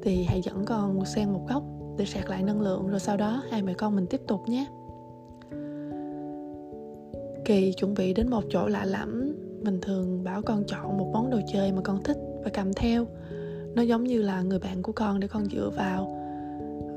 thì 0.05 0.23
hãy 0.23 0.41
dẫn 0.41 0.65
con 0.65 1.05
sang 1.05 1.33
một 1.33 1.45
góc 1.49 1.63
để 1.97 2.05
sạc 2.05 2.29
lại 2.29 2.43
năng 2.43 2.61
lượng, 2.61 2.87
rồi 2.87 2.99
sau 2.99 3.17
đó 3.17 3.43
hai 3.51 3.61
mẹ 3.61 3.73
con 3.73 3.95
mình 3.95 4.05
tiếp 4.07 4.21
tục 4.27 4.49
nhé. 4.49 4.65
Kỳ 7.45 7.73
chuẩn 7.73 7.93
bị 7.93 8.13
đến 8.13 8.29
một 8.29 8.43
chỗ 8.49 8.67
lạ 8.67 8.85
lẫm. 8.85 9.35
Mình 9.61 9.81
thường 9.81 10.23
bảo 10.23 10.41
con 10.41 10.63
chọn 10.67 10.97
một 10.97 11.09
món 11.13 11.29
đồ 11.29 11.39
chơi 11.53 11.71
mà 11.71 11.81
con 11.83 12.03
thích 12.03 12.17
và 12.43 12.49
cầm 12.53 12.73
theo. 12.73 13.05
Nó 13.75 13.81
giống 13.81 14.03
như 14.03 14.21
là 14.21 14.41
người 14.41 14.59
bạn 14.59 14.81
của 14.81 14.91
con 14.91 15.19
để 15.19 15.27
con 15.27 15.45
dựa 15.45 15.69
vào. 15.75 16.05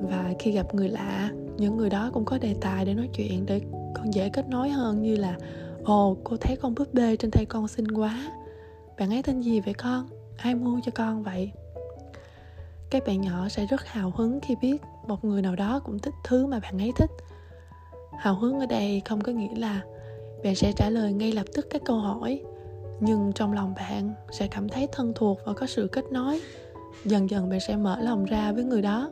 Và 0.02 0.32
khi 0.38 0.52
gặp 0.52 0.74
người 0.74 0.88
lạ, 0.88 1.30
những 1.56 1.76
người 1.76 1.90
đó 1.90 2.10
cũng 2.12 2.24
có 2.24 2.38
đề 2.38 2.54
tài 2.60 2.84
để 2.84 2.94
nói 2.94 3.08
chuyện 3.12 3.46
để 3.46 3.60
con 3.94 4.14
dễ 4.14 4.28
kết 4.28 4.48
nối 4.48 4.68
hơn, 4.68 5.02
như 5.02 5.16
là, 5.16 5.36
ồ, 5.84 6.16
cô 6.24 6.36
thấy 6.36 6.56
con 6.56 6.74
búp 6.74 6.94
bê 6.94 7.16
trên 7.16 7.30
tay 7.30 7.44
con 7.48 7.68
xinh 7.68 7.88
quá. 7.88 8.32
Bạn 8.98 9.10
ấy 9.10 9.22
tên 9.22 9.40
gì 9.40 9.60
vậy 9.60 9.74
con? 9.74 10.06
Ai 10.36 10.54
mua 10.54 10.80
cho 10.84 10.92
con 10.94 11.22
vậy? 11.22 11.52
Các 12.90 13.02
bạn 13.06 13.20
nhỏ 13.20 13.48
sẽ 13.48 13.66
rất 13.66 13.86
hào 13.86 14.12
hứng 14.16 14.40
khi 14.40 14.56
biết 14.56 14.82
một 15.06 15.24
người 15.24 15.42
nào 15.42 15.56
đó 15.56 15.80
cũng 15.84 15.98
thích 15.98 16.14
thứ 16.24 16.46
mà 16.46 16.60
bạn 16.60 16.78
ấy 16.78 16.92
thích. 16.96 17.10
Hào 18.18 18.34
hứng 18.34 18.60
ở 18.60 18.66
đây 18.66 19.02
không 19.04 19.20
có 19.20 19.32
nghĩa 19.32 19.54
là 19.56 19.82
bạn 20.44 20.54
sẽ 20.54 20.72
trả 20.72 20.90
lời 20.90 21.12
ngay 21.12 21.32
lập 21.32 21.46
tức 21.54 21.66
các 21.70 21.82
câu 21.84 21.96
hỏi, 21.96 22.42
nhưng 23.00 23.32
trong 23.34 23.52
lòng 23.52 23.74
bạn 23.76 24.14
sẽ 24.30 24.46
cảm 24.46 24.68
thấy 24.68 24.88
thân 24.92 25.12
thuộc 25.14 25.38
và 25.46 25.52
có 25.52 25.66
sự 25.66 25.88
kết 25.92 26.04
nối. 26.12 26.40
Dần 27.04 27.30
dần 27.30 27.50
bạn 27.50 27.60
sẽ 27.60 27.76
mở 27.76 28.00
lòng 28.00 28.24
ra 28.24 28.52
với 28.52 28.64
người 28.64 28.82
đó. 28.82 29.10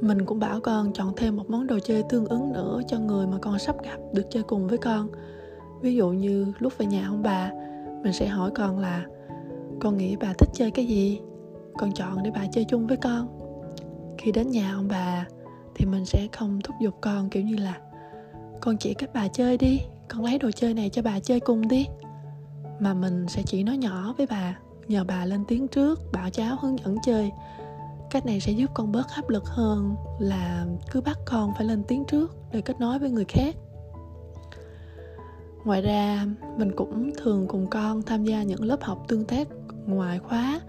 Mình 0.00 0.24
cũng 0.26 0.38
bảo 0.38 0.60
con 0.60 0.92
chọn 0.92 1.12
thêm 1.16 1.36
một 1.36 1.50
món 1.50 1.66
đồ 1.66 1.78
chơi 1.78 2.02
tương 2.08 2.26
ứng 2.26 2.52
nữa 2.52 2.80
cho 2.88 2.98
người 2.98 3.26
mà 3.26 3.38
con 3.42 3.58
sắp 3.58 3.76
gặp 3.84 3.98
được 4.12 4.26
chơi 4.30 4.42
cùng 4.42 4.68
với 4.68 4.78
con. 4.78 5.08
Ví 5.80 5.94
dụ 5.94 6.08
như 6.08 6.52
lúc 6.58 6.78
về 6.78 6.86
nhà 6.86 7.06
ông 7.08 7.22
bà, 7.22 7.50
mình 8.02 8.12
sẽ 8.12 8.26
hỏi 8.26 8.50
con 8.54 8.78
là, 8.78 9.04
con 9.80 9.96
nghĩ 9.96 10.16
bà 10.16 10.32
thích 10.38 10.48
chơi 10.54 10.70
cái 10.70 10.86
gì? 10.86 11.20
Con 11.78 11.92
chọn 11.92 12.22
để 12.22 12.30
bà 12.34 12.46
chơi 12.52 12.64
chung 12.64 12.86
với 12.86 12.96
con. 12.96 13.28
Khi 14.18 14.32
đến 14.32 14.50
nhà 14.50 14.72
ông 14.74 14.88
bà, 14.88 15.26
thì 15.74 15.86
mình 15.86 16.04
sẽ 16.04 16.28
không 16.32 16.60
thúc 16.64 16.76
giục 16.80 16.94
con 17.00 17.30
kiểu 17.30 17.42
như 17.42 17.56
là, 17.56 17.80
con 18.60 18.76
chỉ 18.76 18.94
các 18.94 19.10
bà 19.14 19.28
chơi 19.28 19.58
đi, 19.58 19.80
con 20.08 20.24
lấy 20.24 20.38
đồ 20.38 20.50
chơi 20.50 20.74
này 20.74 20.90
cho 20.90 21.02
bà 21.02 21.20
chơi 21.20 21.40
cùng 21.40 21.68
đi. 21.68 21.86
Mà 22.80 22.94
mình 22.94 23.26
sẽ 23.28 23.42
chỉ 23.46 23.62
nói 23.62 23.76
nhỏ 23.76 24.14
với 24.18 24.26
bà, 24.26 24.58
nhờ 24.88 25.04
bà 25.04 25.24
lên 25.24 25.44
tiếng 25.48 25.68
trước, 25.68 26.12
bảo 26.12 26.30
cháu 26.30 26.56
hướng 26.62 26.78
dẫn 26.78 26.96
chơi. 27.04 27.30
Cách 28.10 28.26
này 28.26 28.40
sẽ 28.40 28.52
giúp 28.52 28.70
con 28.74 28.92
bớt 28.92 29.08
áp 29.08 29.28
lực 29.28 29.44
hơn 29.46 29.94
là 30.18 30.66
cứ 30.90 31.00
bắt 31.00 31.18
con 31.26 31.52
phải 31.56 31.66
lên 31.66 31.82
tiếng 31.88 32.04
trước 32.04 32.36
để 32.52 32.60
kết 32.60 32.80
nối 32.80 32.98
với 32.98 33.10
người 33.10 33.24
khác. 33.28 33.56
Ngoài 35.64 35.82
ra, 35.82 36.26
mình 36.56 36.72
cũng 36.76 37.10
thường 37.16 37.46
cùng 37.48 37.66
con 37.70 38.02
tham 38.02 38.24
gia 38.24 38.42
những 38.42 38.64
lớp 38.64 38.82
học 38.82 39.04
tương 39.08 39.24
tác 39.24 39.48
ngoài 39.86 40.18
khóa 40.18 40.60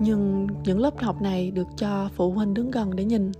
nhưng 0.00 0.46
những 0.64 0.80
lớp 0.80 0.98
học 0.98 1.22
này 1.22 1.50
được 1.50 1.66
cho 1.76 2.08
phụ 2.14 2.30
huynh 2.30 2.54
đứng 2.54 2.70
gần 2.70 2.96
để 2.96 3.04
nhìn. 3.04 3.32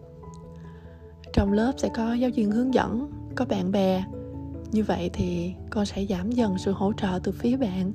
Trong 1.33 1.53
lớp 1.53 1.73
sẽ 1.77 1.89
có 1.97 2.15
giáo 2.15 2.31
viên 2.35 2.51
hướng 2.51 2.75
dẫn, 2.75 3.11
có 3.35 3.45
bạn 3.45 3.73
bè. 3.73 4.05
Như 4.71 4.85
vậy 4.85 5.11
thì 5.13 5.53
con 5.71 5.87
sẽ 5.87 6.05
giảm 6.09 6.31
dần 6.31 6.59
sự 6.59 6.73
hỗ 6.73 6.93
trợ 6.93 7.19
từ 7.23 7.33
phía 7.33 7.57
bạn, 7.57 7.93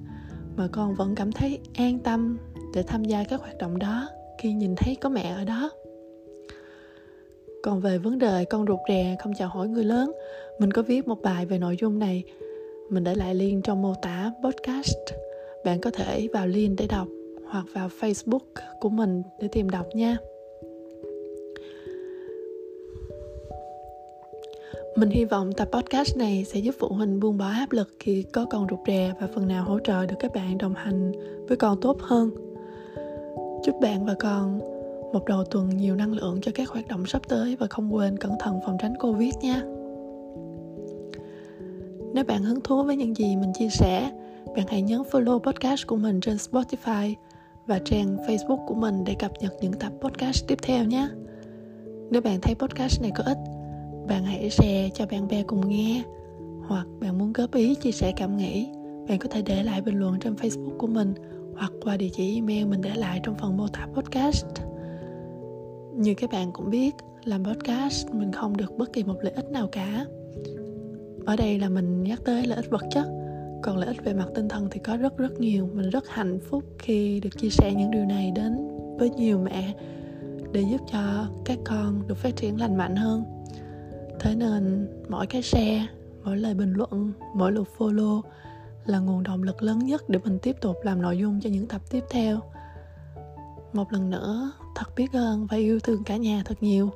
mà 0.57 0.67
con 0.71 0.95
vẫn 0.95 1.15
cảm 1.15 1.31
thấy 1.31 1.59
an 1.73 1.99
tâm 1.99 2.37
để 2.73 2.83
tham 2.83 3.03
gia 3.03 3.23
các 3.23 3.41
hoạt 3.41 3.57
động 3.57 3.79
đó 3.79 4.09
khi 4.37 4.53
nhìn 4.53 4.75
thấy 4.75 4.95
có 4.95 5.09
mẹ 5.09 5.33
ở 5.37 5.43
đó. 5.43 5.69
Còn 7.63 7.79
về 7.79 7.97
vấn 7.97 8.19
đề 8.19 8.45
con 8.45 8.65
rụt 8.67 8.79
rè 8.89 9.15
không 9.19 9.33
chào 9.37 9.49
hỏi 9.49 9.67
người 9.67 9.83
lớn, 9.83 10.11
mình 10.59 10.71
có 10.71 10.81
viết 10.81 11.07
một 11.07 11.21
bài 11.21 11.45
về 11.45 11.59
nội 11.59 11.77
dung 11.81 11.99
này. 11.99 12.23
Mình 12.89 13.03
để 13.03 13.15
lại 13.15 13.35
link 13.35 13.63
trong 13.63 13.81
mô 13.81 13.93
tả 14.01 14.31
podcast. 14.43 14.97
Bạn 15.65 15.81
có 15.81 15.91
thể 15.91 16.27
vào 16.33 16.47
link 16.47 16.77
để 16.77 16.87
đọc 16.87 17.07
hoặc 17.49 17.65
vào 17.73 17.89
facebook 17.99 18.39
của 18.79 18.89
mình 18.89 19.23
để 19.39 19.47
tìm 19.47 19.69
đọc 19.69 19.85
nha 19.93 20.17
Mình 24.95 25.09
hy 25.09 25.25
vọng 25.25 25.53
tập 25.53 25.67
podcast 25.71 26.17
này 26.17 26.45
sẽ 26.45 26.59
giúp 26.59 26.75
phụ 26.79 26.87
huynh 26.87 27.19
buông 27.19 27.37
bỏ 27.37 27.49
áp 27.49 27.71
lực 27.71 27.89
khi 27.99 28.23
có 28.33 28.45
con 28.45 28.67
rụt 28.69 28.79
rè 28.87 29.13
và 29.19 29.27
phần 29.35 29.47
nào 29.47 29.63
hỗ 29.63 29.79
trợ 29.79 30.05
được 30.05 30.15
các 30.19 30.33
bạn 30.33 30.57
đồng 30.57 30.73
hành 30.73 31.11
với 31.47 31.57
con 31.57 31.81
tốt 31.81 31.97
hơn. 32.01 32.29
Chúc 33.63 33.79
bạn 33.81 34.05
và 34.05 34.15
con 34.19 34.59
một 35.13 35.25
đầu 35.25 35.43
tuần 35.43 35.69
nhiều 35.69 35.95
năng 35.95 36.13
lượng 36.13 36.39
cho 36.41 36.51
các 36.55 36.69
hoạt 36.69 36.87
động 36.87 37.05
sắp 37.05 37.21
tới 37.27 37.55
và 37.59 37.67
không 37.67 37.95
quên 37.95 38.17
cẩn 38.17 38.31
thận 38.39 38.59
phòng 38.65 38.77
tránh 38.81 38.97
Covid 38.99 39.33
nha. 39.41 39.61
Nếu 42.13 42.23
bạn 42.23 42.43
hứng 42.43 42.61
thú 42.61 42.83
với 42.83 42.95
những 42.95 43.15
gì 43.15 43.35
mình 43.35 43.51
chia 43.53 43.69
sẻ, 43.69 44.11
bạn 44.55 44.65
hãy 44.67 44.81
nhấn 44.81 45.01
follow 45.01 45.39
podcast 45.39 45.87
của 45.87 45.95
mình 45.95 46.21
trên 46.21 46.35
Spotify 46.35 47.13
và 47.69 47.79
trang 47.79 48.17
Facebook 48.17 48.65
của 48.65 48.75
mình 48.75 49.03
để 49.03 49.15
cập 49.19 49.31
nhật 49.39 49.53
những 49.61 49.73
tập 49.73 49.93
podcast 50.01 50.47
tiếp 50.47 50.57
theo 50.61 50.85
nhé. 50.85 51.09
Nếu 52.11 52.21
bạn 52.21 52.41
thấy 52.41 52.55
podcast 52.55 53.01
này 53.01 53.11
có 53.15 53.23
ích, 53.23 53.37
bạn 54.07 54.23
hãy 54.25 54.49
share 54.49 54.89
cho 54.93 55.05
bạn 55.05 55.27
bè 55.27 55.43
cùng 55.43 55.69
nghe. 55.69 56.03
Hoặc 56.67 56.87
bạn 57.01 57.17
muốn 57.17 57.33
góp 57.33 57.53
ý 57.53 57.75
chia 57.75 57.91
sẻ 57.91 58.13
cảm 58.15 58.37
nghĩ 58.37 58.69
bạn 59.09 59.19
có 59.19 59.29
thể 59.29 59.41
để 59.41 59.63
lại 59.63 59.81
bình 59.81 59.99
luận 59.99 60.19
trên 60.19 60.33
facebook 60.33 60.77
của 60.77 60.87
mình 60.87 61.13
hoặc 61.57 61.71
qua 61.81 61.97
địa 61.97 62.09
chỉ 62.13 62.35
email 62.35 62.65
mình 62.65 62.81
để 62.81 62.95
lại 62.95 63.19
trong 63.23 63.35
phần 63.35 63.57
mô 63.57 63.67
tả 63.67 63.87
podcast. 63.93 64.45
Như 65.95 66.13
các 66.13 66.31
bạn 66.31 66.51
cũng 66.51 66.69
biết 66.69 66.95
làm 67.23 67.45
podcast 67.45 68.07
mình 68.11 68.31
không 68.31 68.57
được 68.57 68.77
bất 68.77 68.93
kỳ 68.93 69.03
một 69.03 69.15
lợi 69.21 69.33
ích 69.33 69.51
nào 69.51 69.67
cả. 69.71 70.05
Ở 71.25 71.35
đây 71.35 71.59
là 71.59 71.69
mình 71.69 72.03
nhắc 72.03 72.19
tới 72.25 72.45
lợi 72.45 72.55
ích 72.55 72.69
vật 72.69 72.83
chất 72.91 73.18
còn 73.61 73.77
lợi 73.77 73.87
ích 73.87 74.03
về 74.03 74.13
mặt 74.13 74.27
tinh 74.35 74.49
thần 74.49 74.67
thì 74.71 74.79
có 74.79 74.97
rất 74.97 75.17
rất 75.17 75.39
nhiều. 75.39 75.69
Mình 75.73 75.89
rất 75.89 76.09
hạnh 76.09 76.39
phúc 76.49 76.63
khi 76.79 77.19
được 77.19 77.37
chia 77.37 77.49
sẻ 77.49 77.73
những 77.73 77.91
điều 77.91 78.05
này 78.05 78.31
đến 78.35 78.67
với 78.99 79.09
nhiều 79.09 79.39
mẹ 79.39 79.73
để 80.51 80.61
giúp 80.71 80.81
cho 80.91 81.27
các 81.45 81.57
con 81.65 82.07
được 82.07 82.17
phát 82.17 82.35
triển 82.35 82.59
lành 82.59 82.77
mạnh 82.77 82.95
hơn. 82.95 83.23
Thế 84.19 84.35
nên 84.35 84.87
mỗi 85.09 85.27
cái 85.27 85.41
share, 85.41 85.87
mỗi 86.23 86.37
lời 86.37 86.53
bình 86.53 86.73
luận, 86.73 87.13
mỗi 87.35 87.51
lượt 87.51 87.67
follow 87.77 88.21
là 88.85 88.99
nguồn 88.99 89.23
động 89.23 89.43
lực 89.43 89.63
lớn 89.63 89.79
nhất 89.79 90.09
để 90.09 90.19
mình 90.23 90.39
tiếp 90.39 90.55
tục 90.61 90.75
làm 90.83 91.01
nội 91.01 91.17
dung 91.17 91.39
cho 91.41 91.49
những 91.49 91.67
tập 91.67 91.81
tiếp 91.89 92.03
theo. 92.09 92.39
Một 93.73 93.93
lần 93.93 94.09
nữa, 94.09 94.51
thật 94.75 94.85
biết 94.95 95.13
ơn 95.13 95.47
và 95.51 95.57
yêu 95.57 95.79
thương 95.79 96.03
cả 96.03 96.17
nhà 96.17 96.41
thật 96.45 96.63
nhiều. 96.63 96.89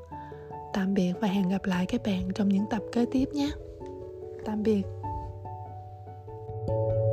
Tạm 0.73 0.93
biệt 0.93 1.13
và 1.21 1.27
hẹn 1.27 1.49
gặp 1.49 1.65
lại 1.65 1.85
các 1.85 2.01
bạn 2.05 2.29
trong 2.35 2.49
những 2.49 2.65
tập 2.69 2.81
kế 2.91 3.05
tiếp 3.11 3.29
nhé. 3.33 3.49
Tạm 4.45 4.63
biệt. 4.63 4.81
you 6.67 7.12